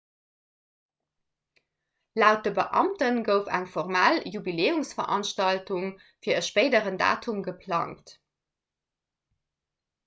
[2.21, 5.87] laut de beamte gouf eng formell jubiläumsveranstaltung
[6.25, 8.17] fir e spéideren datum geplangt